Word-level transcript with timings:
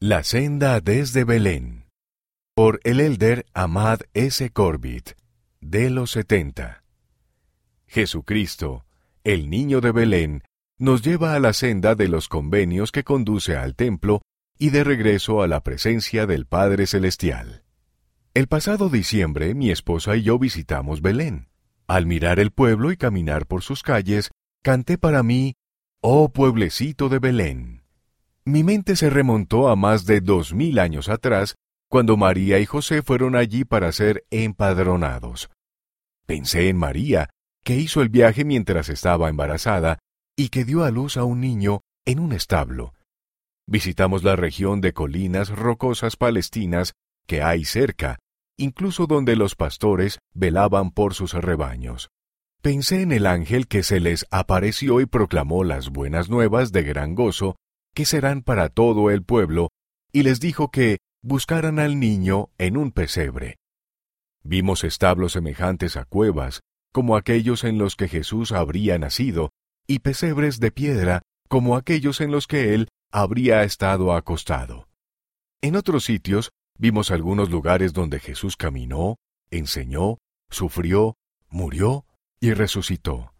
La 0.00 0.24
senda 0.24 0.78
desde 0.80 1.24
Belén. 1.24 1.86
Por 2.54 2.80
el 2.84 3.00
elder 3.00 3.46
Ahmad 3.54 4.00
S. 4.12 4.50
Corbett, 4.50 5.16
de 5.62 5.88
los 5.88 6.10
70. 6.10 6.84
Jesucristo, 7.86 8.84
el 9.24 9.48
niño 9.48 9.80
de 9.80 9.92
Belén, 9.92 10.42
nos 10.78 11.00
lleva 11.00 11.34
a 11.34 11.40
la 11.40 11.54
senda 11.54 11.94
de 11.94 12.08
los 12.08 12.28
convenios 12.28 12.92
que 12.92 13.04
conduce 13.04 13.56
al 13.56 13.74
templo 13.74 14.20
y 14.58 14.68
de 14.68 14.84
regreso 14.84 15.40
a 15.40 15.48
la 15.48 15.62
presencia 15.62 16.26
del 16.26 16.44
Padre 16.44 16.86
Celestial. 16.86 17.64
El 18.34 18.48
pasado 18.48 18.90
diciembre 18.90 19.54
mi 19.54 19.70
esposa 19.70 20.14
y 20.14 20.24
yo 20.24 20.38
visitamos 20.38 21.00
Belén. 21.00 21.48
Al 21.86 22.04
mirar 22.04 22.38
el 22.38 22.50
pueblo 22.50 22.92
y 22.92 22.98
caminar 22.98 23.46
por 23.46 23.62
sus 23.62 23.82
calles, 23.82 24.30
canté 24.62 24.98
para 24.98 25.22
mí, 25.22 25.54
Oh 26.02 26.28
pueblecito 26.28 27.08
de 27.08 27.18
Belén. 27.18 27.75
Mi 28.48 28.62
mente 28.62 28.94
se 28.94 29.10
remontó 29.10 29.68
a 29.68 29.74
más 29.74 30.06
de 30.06 30.20
dos 30.20 30.54
mil 30.54 30.78
años 30.78 31.08
atrás, 31.08 31.56
cuando 31.90 32.16
María 32.16 32.60
y 32.60 32.64
José 32.64 33.02
fueron 33.02 33.34
allí 33.34 33.64
para 33.64 33.90
ser 33.90 34.24
empadronados. 34.30 35.50
Pensé 36.26 36.68
en 36.68 36.76
María, 36.76 37.28
que 37.64 37.74
hizo 37.74 38.02
el 38.02 38.08
viaje 38.08 38.44
mientras 38.44 38.88
estaba 38.88 39.28
embarazada 39.28 39.98
y 40.36 40.50
que 40.50 40.64
dio 40.64 40.84
a 40.84 40.92
luz 40.92 41.16
a 41.16 41.24
un 41.24 41.40
niño 41.40 41.80
en 42.04 42.20
un 42.20 42.32
establo. 42.32 42.94
Visitamos 43.66 44.22
la 44.22 44.36
región 44.36 44.80
de 44.80 44.92
colinas 44.92 45.48
rocosas 45.48 46.16
palestinas 46.16 46.92
que 47.26 47.42
hay 47.42 47.64
cerca, 47.64 48.20
incluso 48.56 49.08
donde 49.08 49.34
los 49.34 49.56
pastores 49.56 50.20
velaban 50.34 50.92
por 50.92 51.14
sus 51.14 51.32
rebaños. 51.32 52.10
Pensé 52.62 53.02
en 53.02 53.10
el 53.10 53.26
ángel 53.26 53.66
que 53.66 53.82
se 53.82 53.98
les 53.98 54.24
apareció 54.30 55.00
y 55.00 55.06
proclamó 55.06 55.64
las 55.64 55.90
buenas 55.90 56.30
nuevas 56.30 56.70
de 56.70 56.84
gran 56.84 57.16
gozo 57.16 57.56
que 57.96 58.04
serán 58.04 58.42
para 58.42 58.68
todo 58.68 59.10
el 59.10 59.24
pueblo, 59.24 59.70
y 60.12 60.22
les 60.22 60.38
dijo 60.38 60.70
que 60.70 60.98
buscaran 61.22 61.78
al 61.78 61.98
niño 61.98 62.50
en 62.58 62.76
un 62.76 62.92
pesebre. 62.92 63.56
Vimos 64.44 64.84
establos 64.84 65.32
semejantes 65.32 65.96
a 65.96 66.04
cuevas, 66.04 66.60
como 66.92 67.16
aquellos 67.16 67.64
en 67.64 67.78
los 67.78 67.96
que 67.96 68.06
Jesús 68.06 68.52
habría 68.52 68.98
nacido, 68.98 69.50
y 69.86 70.00
pesebres 70.00 70.60
de 70.60 70.70
piedra, 70.72 71.22
como 71.48 71.74
aquellos 71.74 72.20
en 72.20 72.30
los 72.30 72.46
que 72.46 72.74
él 72.74 72.88
habría 73.10 73.62
estado 73.62 74.12
acostado. 74.12 74.88
En 75.62 75.74
otros 75.74 76.04
sitios 76.04 76.50
vimos 76.78 77.10
algunos 77.10 77.48
lugares 77.48 77.94
donde 77.94 78.20
Jesús 78.20 78.58
caminó, 78.58 79.16
enseñó, 79.50 80.18
sufrió, 80.50 81.14
murió 81.48 82.04
y 82.40 82.52
resucitó. 82.52 83.32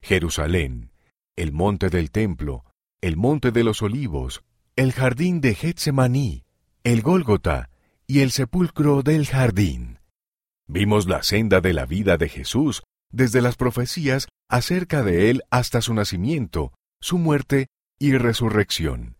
Jerusalén, 0.00 0.92
el 1.34 1.50
monte 1.50 1.90
del 1.90 2.12
templo, 2.12 2.69
el 3.02 3.16
monte 3.16 3.50
de 3.50 3.64
los 3.64 3.80
olivos, 3.82 4.42
el 4.76 4.92
jardín 4.92 5.40
de 5.40 5.54
Getsemaní, 5.54 6.44
el 6.84 7.00
Gólgota 7.00 7.70
y 8.06 8.20
el 8.20 8.30
sepulcro 8.30 9.02
del 9.02 9.26
jardín. 9.26 9.98
Vimos 10.68 11.08
la 11.08 11.22
senda 11.22 11.60
de 11.60 11.72
la 11.72 11.86
vida 11.86 12.18
de 12.18 12.28
Jesús, 12.28 12.82
desde 13.10 13.40
las 13.40 13.56
profecías 13.56 14.28
acerca 14.48 15.02
de 15.02 15.30
él 15.30 15.42
hasta 15.50 15.80
su 15.80 15.94
nacimiento, 15.94 16.72
su 17.00 17.18
muerte 17.18 17.68
y 17.98 18.12
resurrección. 18.16 19.16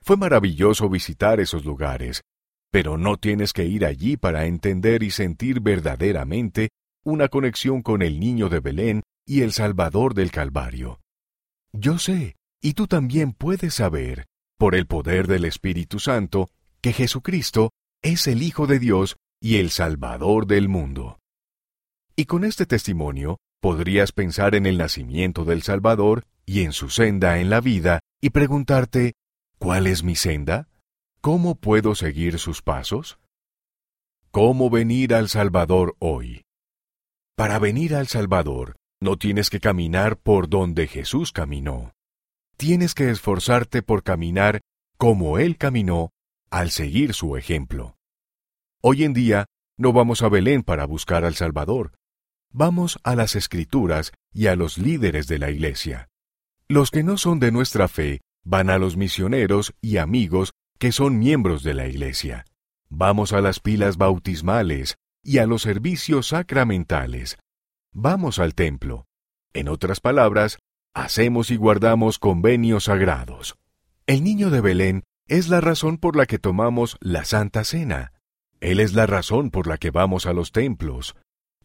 Fue 0.00 0.16
maravilloso 0.16 0.88
visitar 0.88 1.40
esos 1.40 1.64
lugares, 1.64 2.22
pero 2.70 2.96
no 2.96 3.18
tienes 3.18 3.52
que 3.52 3.66
ir 3.66 3.84
allí 3.84 4.16
para 4.16 4.46
entender 4.46 5.02
y 5.02 5.10
sentir 5.10 5.60
verdaderamente 5.60 6.70
una 7.04 7.28
conexión 7.28 7.82
con 7.82 8.00
el 8.00 8.18
niño 8.18 8.48
de 8.48 8.60
Belén 8.60 9.02
y 9.26 9.42
el 9.42 9.52
Salvador 9.52 10.14
del 10.14 10.30
Calvario. 10.30 11.00
Yo 11.72 11.98
sé, 11.98 12.36
y 12.62 12.74
tú 12.74 12.86
también 12.86 13.32
puedes 13.32 13.74
saber, 13.74 14.26
por 14.58 14.74
el 14.74 14.86
poder 14.86 15.26
del 15.26 15.46
Espíritu 15.46 15.98
Santo, 15.98 16.50
que 16.82 16.92
Jesucristo 16.92 17.70
es 18.02 18.26
el 18.26 18.42
Hijo 18.42 18.66
de 18.66 18.78
Dios 18.78 19.16
y 19.40 19.56
el 19.56 19.70
Salvador 19.70 20.46
del 20.46 20.68
mundo. 20.68 21.18
Y 22.16 22.26
con 22.26 22.44
este 22.44 22.66
testimonio 22.66 23.38
podrías 23.60 24.12
pensar 24.12 24.54
en 24.54 24.66
el 24.66 24.76
nacimiento 24.76 25.44
del 25.44 25.62
Salvador 25.62 26.26
y 26.44 26.62
en 26.62 26.72
su 26.72 26.90
senda 26.90 27.38
en 27.38 27.48
la 27.48 27.60
vida 27.60 28.00
y 28.20 28.30
preguntarte, 28.30 29.14
¿cuál 29.58 29.86
es 29.86 30.02
mi 30.02 30.16
senda? 30.16 30.68
¿Cómo 31.22 31.54
puedo 31.54 31.94
seguir 31.94 32.38
sus 32.38 32.60
pasos? 32.60 33.18
¿Cómo 34.30 34.68
venir 34.68 35.14
al 35.14 35.28
Salvador 35.28 35.96
hoy? 35.98 36.42
Para 37.36 37.58
venir 37.58 37.94
al 37.94 38.06
Salvador, 38.06 38.76
no 39.00 39.16
tienes 39.16 39.48
que 39.48 39.60
caminar 39.60 40.18
por 40.18 40.48
donde 40.48 40.86
Jesús 40.86 41.32
caminó 41.32 41.92
tienes 42.60 42.92
que 42.92 43.08
esforzarte 43.08 43.80
por 43.80 44.02
caminar 44.02 44.60
como 44.98 45.38
Él 45.38 45.56
caminó 45.56 46.10
al 46.50 46.70
seguir 46.70 47.14
su 47.14 47.38
ejemplo. 47.38 47.96
Hoy 48.82 49.04
en 49.04 49.14
día 49.14 49.46
no 49.78 49.94
vamos 49.94 50.20
a 50.20 50.28
Belén 50.28 50.62
para 50.62 50.84
buscar 50.84 51.24
al 51.24 51.34
Salvador, 51.34 51.94
vamos 52.52 52.98
a 53.02 53.16
las 53.16 53.34
Escrituras 53.34 54.12
y 54.30 54.48
a 54.48 54.56
los 54.56 54.76
líderes 54.76 55.26
de 55.26 55.38
la 55.38 55.50
Iglesia. 55.50 56.10
Los 56.68 56.90
que 56.90 57.02
no 57.02 57.16
son 57.16 57.40
de 57.40 57.50
nuestra 57.50 57.88
fe 57.88 58.20
van 58.44 58.68
a 58.68 58.76
los 58.76 58.94
misioneros 58.94 59.72
y 59.80 59.96
amigos 59.96 60.52
que 60.78 60.92
son 60.92 61.18
miembros 61.18 61.62
de 61.62 61.72
la 61.72 61.88
Iglesia. 61.88 62.44
Vamos 62.90 63.32
a 63.32 63.40
las 63.40 63.58
pilas 63.60 63.96
bautismales 63.96 64.96
y 65.22 65.38
a 65.38 65.46
los 65.46 65.62
servicios 65.62 66.26
sacramentales. 66.26 67.38
Vamos 67.94 68.38
al 68.38 68.54
templo. 68.54 69.06
En 69.54 69.66
otras 69.66 70.00
palabras, 70.00 70.58
hacemos 70.94 71.50
y 71.50 71.56
guardamos 71.56 72.18
convenios 72.18 72.84
sagrados. 72.84 73.56
El 74.06 74.24
niño 74.24 74.50
de 74.50 74.60
Belén 74.60 75.02
es 75.28 75.48
la 75.48 75.60
razón 75.60 75.98
por 75.98 76.16
la 76.16 76.26
que 76.26 76.38
tomamos 76.38 76.96
la 77.00 77.24
Santa 77.24 77.64
Cena. 77.64 78.12
Él 78.60 78.80
es 78.80 78.94
la 78.94 79.06
razón 79.06 79.50
por 79.50 79.66
la 79.66 79.78
que 79.78 79.90
vamos 79.90 80.26
a 80.26 80.32
los 80.32 80.52
templos. 80.52 81.16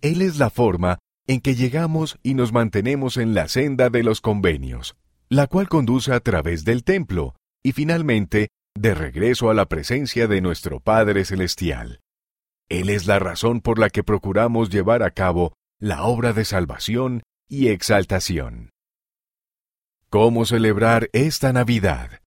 Él 0.02 0.22
es 0.22 0.38
la 0.38 0.50
forma 0.50 1.00
en 1.28 1.42
que 1.42 1.56
llegamos 1.56 2.20
y 2.22 2.36
nos 2.36 2.54
mantenemos 2.54 3.18
en 3.18 3.34
la 3.34 3.48
senda 3.48 3.90
de 3.90 4.04
los 4.04 4.22
convenios, 4.22 4.96
la 5.30 5.48
cual 5.48 5.68
conduce 5.68 6.14
a 6.14 6.20
través 6.20 6.64
del 6.64 6.84
templo 6.84 7.36
y 7.64 7.72
finalmente 7.72 8.50
de 8.78 8.94
regreso 8.94 9.50
a 9.50 9.54
la 9.54 9.66
presencia 9.66 10.28
de 10.28 10.42
nuestro 10.42 10.80
Padre 10.80 11.26
Celestial. 11.26 12.02
Él 12.70 12.90
es 12.90 13.08
la 13.08 13.20
razón 13.20 13.62
por 13.62 13.80
la 13.80 13.90
que 13.90 14.04
procuramos 14.04 14.70
llevar 14.70 15.02
a 15.02 15.12
cabo 15.12 15.54
la 15.80 16.04
obra 16.04 16.34
de 16.34 16.46
salvación 16.46 17.24
y 17.48 17.70
exaltación. 17.70 18.75
¿Cómo 20.18 20.46
celebrar 20.46 21.10
esta 21.12 21.52
Navidad? 21.52 22.22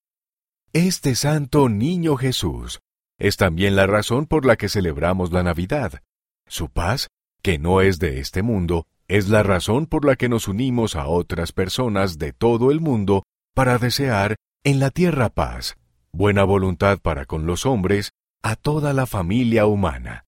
Este 0.74 1.14
Santo 1.14 1.70
Niño 1.70 2.16
Jesús 2.16 2.80
es 3.18 3.38
también 3.38 3.76
la 3.76 3.86
razón 3.86 4.26
por 4.26 4.44
la 4.44 4.56
que 4.56 4.68
celebramos 4.68 5.32
la 5.32 5.42
Navidad. 5.42 6.02
Su 6.46 6.68
paz, 6.68 7.08
que 7.40 7.58
no 7.58 7.80
es 7.80 7.98
de 7.98 8.20
este 8.20 8.42
mundo, 8.42 8.86
es 9.08 9.30
la 9.30 9.42
razón 9.42 9.86
por 9.86 10.04
la 10.04 10.16
que 10.16 10.28
nos 10.28 10.48
unimos 10.48 10.96
a 10.96 11.06
otras 11.06 11.52
personas 11.52 12.18
de 12.18 12.34
todo 12.34 12.72
el 12.72 12.80
mundo 12.80 13.22
para 13.54 13.78
desear 13.78 14.36
en 14.64 14.80
la 14.80 14.90
tierra 14.90 15.30
paz, 15.30 15.78
buena 16.12 16.44
voluntad 16.44 16.98
para 16.98 17.24
con 17.24 17.46
los 17.46 17.64
hombres, 17.64 18.10
a 18.42 18.56
toda 18.56 18.92
la 18.92 19.06
familia 19.06 19.64
humana. 19.64 20.26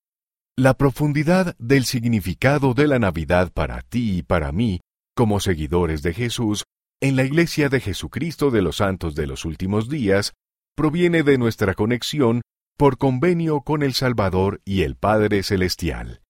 La 0.56 0.72
profundidad 0.72 1.56
del 1.58 1.84
significado 1.84 2.72
de 2.72 2.86
la 2.86 2.98
Navidad 2.98 3.52
para 3.52 3.82
ti 3.82 4.16
y 4.16 4.22
para 4.22 4.50
mí, 4.50 4.80
como 5.14 5.40
seguidores 5.40 6.02
de 6.02 6.14
Jesús, 6.14 6.64
en 7.00 7.16
la 7.16 7.24
Iglesia 7.24 7.70
de 7.70 7.80
Jesucristo 7.80 8.50
de 8.50 8.60
los 8.60 8.76
Santos 8.76 9.14
de 9.14 9.26
los 9.26 9.46
Últimos 9.46 9.88
Días 9.88 10.34
proviene 10.76 11.22
de 11.22 11.38
nuestra 11.38 11.74
conexión 11.74 12.42
por 12.76 12.98
convenio 12.98 13.62
con 13.62 13.82
el 13.82 13.94
Salvador 13.94 14.60
y 14.64 14.82
el 14.82 14.96
Padre 14.96 15.42
Celestial. 15.42 16.20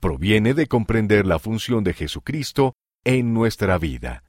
Proviene 0.00 0.54
de 0.54 0.66
comprender 0.66 1.24
la 1.26 1.38
función 1.38 1.84
de 1.84 1.94
Jesucristo 1.94 2.74
en 3.04 3.32
nuestra 3.32 3.78
vida. 3.78 4.24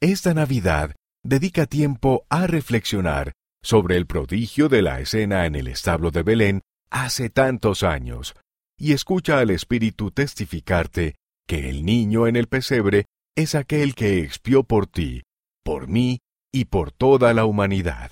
Esta 0.00 0.32
Navidad 0.32 0.94
dedica 1.22 1.66
tiempo 1.66 2.24
a 2.30 2.46
reflexionar 2.46 3.32
sobre 3.62 3.96
el 3.96 4.06
prodigio 4.06 4.68
de 4.68 4.80
la 4.80 5.00
escena 5.00 5.44
en 5.44 5.56
el 5.56 5.68
establo 5.68 6.10
de 6.10 6.22
Belén 6.22 6.62
hace 6.90 7.28
tantos 7.28 7.82
años, 7.82 8.34
y 8.78 8.92
escucha 8.92 9.40
al 9.40 9.50
Espíritu 9.50 10.10
testificarte 10.10 11.16
que 11.46 11.68
el 11.68 11.84
niño 11.84 12.26
en 12.26 12.36
el 12.36 12.46
pesebre 12.46 13.06
es 13.38 13.54
aquel 13.54 13.94
que 13.94 14.18
expió 14.18 14.64
por 14.64 14.88
ti, 14.88 15.22
por 15.62 15.86
mí 15.86 16.18
y 16.52 16.64
por 16.64 16.90
toda 16.90 17.32
la 17.34 17.44
humanidad. 17.44 18.10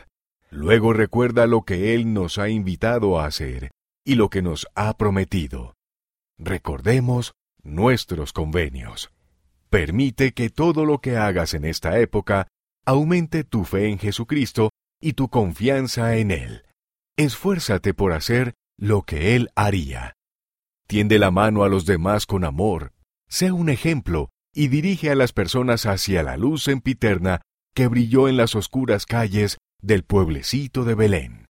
Luego 0.51 0.93
recuerda 0.93 1.49
lo 1.49 1.63
que 1.63 1.95
Él 1.95 2.15
nos 2.15 2.39
ha 2.39 2.49
invitado 2.49 3.19
a 3.19 3.27
hacer 3.27 3.73
y 4.05 4.15
lo 4.15 4.31
que 4.31 4.41
nos 4.41 4.69
ha 4.77 4.97
prometido. 4.97 5.75
Recordemos 6.39 7.33
nuestros 7.65 8.33
convenios. 8.33 9.11
Permite 9.69 10.33
que 10.33 10.49
todo 10.49 10.85
lo 10.85 11.01
que 11.01 11.17
hagas 11.17 11.55
en 11.55 11.65
esta 11.65 11.99
época 11.99 12.47
aumente 12.85 13.43
tu 13.43 13.65
fe 13.65 13.89
en 13.89 13.99
Jesucristo 13.99 14.71
y 15.01 15.15
tu 15.15 15.29
confianza 15.29 16.19
en 16.19 16.31
Él. 16.31 16.63
Esfuérzate 17.17 17.95
por 17.95 18.13
hacer 18.13 18.55
lo 18.79 19.03
que 19.03 19.35
Él 19.35 19.51
haría. 19.57 20.13
Tiende 20.87 21.19
la 21.19 21.33
mano 21.33 21.65
a 21.65 21.69
los 21.69 21.85
demás 21.85 22.27
con 22.27 22.45
amor, 22.45 22.93
sea 23.29 23.53
un 23.53 23.71
ejemplo 23.71 24.31
y 24.57 24.69
dirige 24.69 25.11
a 25.11 25.15
las 25.15 25.35
personas 25.35 25.85
hacia 25.85 26.23
la 26.23 26.39
luz 26.39 26.65
sempiterna 26.65 27.43
que 27.75 27.89
brilló 27.89 28.27
en 28.27 28.39
las 28.39 28.55
oscuras 28.55 29.05
calles 29.05 29.59
del 29.83 30.03
pueblecito 30.03 30.85
de 30.85 30.95
Belén. 30.95 31.43